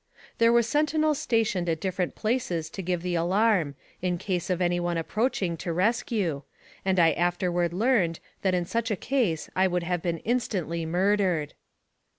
There 0.39 0.51
were 0.51 0.63
sentinels 0.63 1.19
stationed 1.19 1.69
at 1.69 1.79
different 1.79 2.15
places 2.15 2.71
to 2.71 2.81
give 2.81 3.03
the 3.03 3.13
alarm, 3.13 3.75
in 4.01 4.17
case 4.17 4.49
of 4.49 4.59
any 4.59 4.79
one 4.79 4.97
approaching 4.97 5.55
to 5.57 5.71
rescue, 5.71 6.41
and 6.83 6.99
I 6.99 7.11
afterward 7.11 7.71
learned 7.71 8.19
that 8.41 8.55
in 8.55 8.65
such 8.65 8.89
a 8.89 8.95
case 8.95 9.47
I 9.55 9.67
would 9.67 9.83
have 9.83 10.01
been 10.01 10.17
instantly 10.17 10.87
murdered. 10.87 11.53